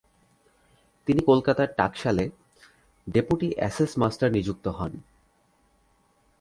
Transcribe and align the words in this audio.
তিনি 1.07 1.21
কলকাতার 1.21 1.69
টাঁকশালে 1.77 2.25
ডেপুটি 3.07 3.47
অ্যাসেস 3.55 3.91
মাস্টার 3.97 4.29
নিযুক্ত 4.31 4.65
হন। 4.67 4.91